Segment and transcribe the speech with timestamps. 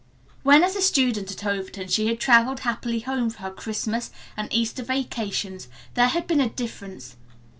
[0.41, 4.51] When as a student at Overton she had traveled happily home for her Christmas and
[4.51, 7.17] Easter vacations there had been a difference.